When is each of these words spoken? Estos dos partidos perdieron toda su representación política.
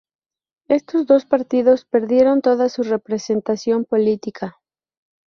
Estos 0.67 1.05
dos 1.05 1.27
partidos 1.27 1.85
perdieron 1.85 2.41
toda 2.41 2.69
su 2.69 2.81
representación 2.81 3.85
política. 3.85 4.59